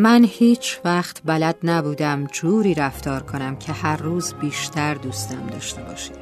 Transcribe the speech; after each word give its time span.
من 0.00 0.24
هیچ 0.24 0.80
وقت 0.84 1.20
بلد 1.24 1.56
نبودم 1.62 2.26
جوری 2.26 2.74
رفتار 2.74 3.22
کنم 3.22 3.56
که 3.56 3.72
هر 3.72 3.96
روز 3.96 4.34
بیشتر 4.34 4.94
دوستم 4.94 5.46
داشته 5.46 5.82
باشید 5.82 6.16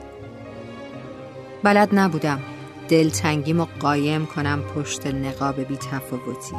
بلد 1.63 1.89
نبودم 1.93 2.41
دلتنگیم 2.89 3.61
و 3.61 3.67
قایم 3.81 4.27
کنم 4.27 4.63
پشت 4.63 5.07
نقاب 5.07 5.61
بی 5.61 5.77
تفاوتی 5.77 6.57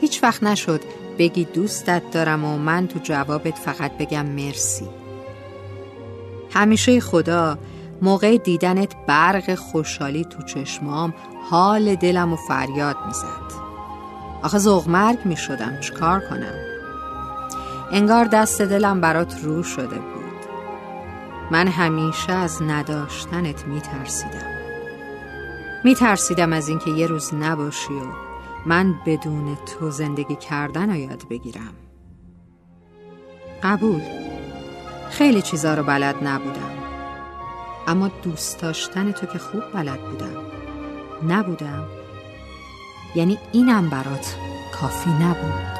هیچ 0.00 0.22
وقت 0.22 0.42
نشد 0.42 0.80
بگی 1.18 1.44
دوستت 1.44 2.10
دارم 2.10 2.44
و 2.44 2.58
من 2.58 2.88
تو 2.88 2.98
جوابت 2.98 3.58
فقط 3.58 3.98
بگم 3.98 4.26
مرسی. 4.26 4.88
همیشه 6.50 7.00
خدا 7.00 7.58
موقع 8.02 8.36
دیدنت 8.36 8.94
برق 9.06 9.54
خوشحالی 9.54 10.24
تو 10.24 10.42
چشمام 10.42 11.14
حال 11.50 11.94
دلم 11.94 12.32
و 12.32 12.36
فریاد 12.36 12.96
می‌زد. 13.06 13.63
آخه 14.44 14.58
زغمرگ 14.58 15.18
می 15.24 15.36
شدم 15.36 15.80
چکار 15.80 16.20
کنم؟ 16.20 16.54
انگار 17.92 18.24
دست 18.24 18.62
دلم 18.62 19.00
برات 19.00 19.44
رو 19.44 19.62
شده 19.62 19.98
بود. 19.98 20.24
من 21.50 21.68
همیشه 21.68 22.32
از 22.32 22.62
نداشتنت 22.62 23.66
می 23.66 23.80
ترسیدم 23.80 24.54
می 25.84 25.94
ترسیدم 25.94 26.52
از 26.52 26.68
اینکه 26.68 26.90
یه 26.90 27.06
روز 27.06 27.34
نباشی 27.34 27.94
و 27.94 28.06
من 28.66 28.94
بدون 29.06 29.56
تو 29.56 29.90
زندگی 29.90 30.36
کردن 30.36 30.90
رو 30.90 30.96
یاد 30.96 31.28
بگیرم. 31.30 31.74
قبول. 33.62 34.02
خیلی 35.10 35.42
چیزا 35.42 35.74
رو 35.74 35.82
بلد 35.82 36.16
نبودم. 36.22 36.70
اما 37.86 38.10
دوست 38.22 38.60
داشتن 38.60 39.12
تو 39.12 39.26
که 39.26 39.38
خوب 39.38 39.62
بلد 39.74 40.00
بودم. 40.00 40.36
نبودم. 41.28 42.03
یعنی 43.14 43.38
اینم 43.52 43.90
برات 43.90 44.36
کافی 44.72 45.10
نبود. 45.10 45.73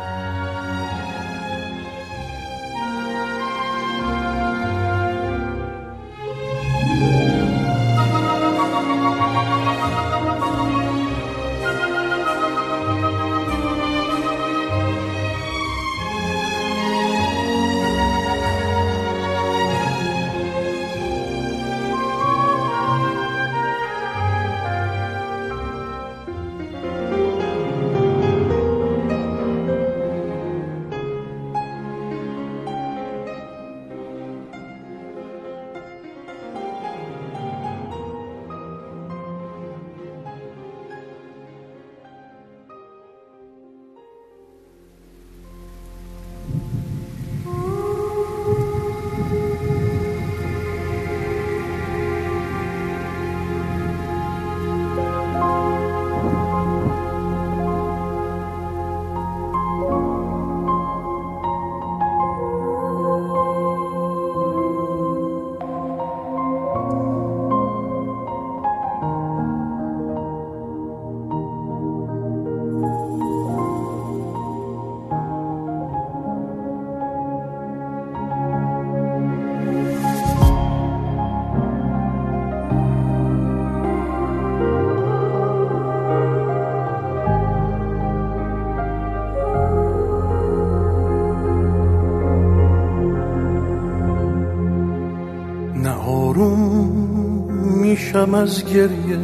میشم 97.94 98.34
از 98.34 98.64
گریه 98.64 99.18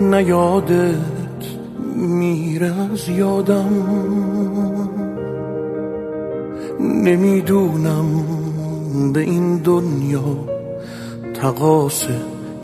نیادت 0.00 1.42
میره 1.96 2.72
از 2.92 3.08
یادم. 3.08 3.72
نمی‌دونم 6.80 8.06
به 9.12 9.20
این 9.20 9.56
دنیا 9.56 10.48
تقاس 11.34 12.04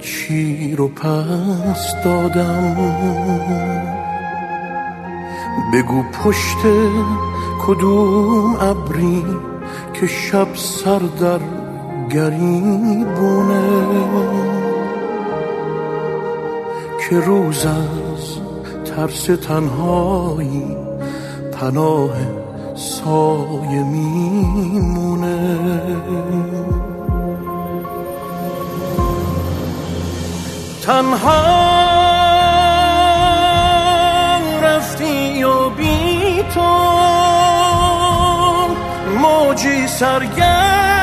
چی 0.01 0.75
رو 0.77 0.89
پس 0.89 1.95
دادم. 2.05 2.77
بگو 5.75 6.03
پشت 6.03 6.59
کدوم 7.67 8.57
ابری 8.61 9.25
که 9.95 10.07
شب 10.07 10.49
سر 10.55 11.03
در 11.21 11.41
گریبونه 12.11 13.48
که 17.11 17.21
روز 17.21 17.67
از 17.67 18.39
ترس 18.85 19.25
تنهایی 19.25 20.77
پناه 21.53 22.11
سایه 22.75 23.83
میمونه. 23.83 25.59
تنها 30.83 31.69
رفتی 34.63 35.45
و 35.45 35.71
بی 35.71 36.43
تو 36.55 36.61
موجی 39.19 39.87
سرگردانم 39.87 40.98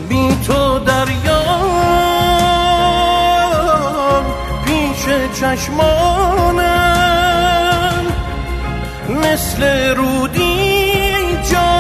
بی 0.09 0.39
تو 0.47 0.79
دریا 0.79 1.43
پیش 4.65 5.05
چشمانم. 5.41 6.63
مثل 9.09 9.61
رودی 9.95 10.93
جا 11.51 11.73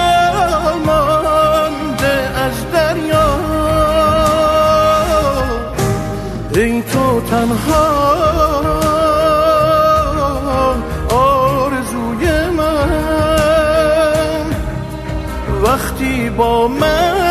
مانده 0.87 2.17
از 2.44 2.56
دریا. 2.73 3.29
ای 6.55 6.82
تو 6.82 7.20
تنها 7.20 8.72
وقتی 15.73 16.31
با 16.31 16.69
من 16.69 17.22